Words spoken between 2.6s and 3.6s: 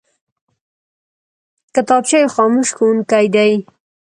ښوونکی دی